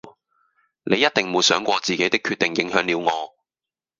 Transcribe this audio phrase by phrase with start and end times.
[0.83, 3.35] 你一定沒想過自己的決定影響了我